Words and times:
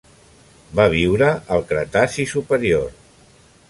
Va 0.79 0.85
viure 0.95 1.29
al 1.59 1.63
Cretaci 1.73 2.29
superior. 2.37 2.95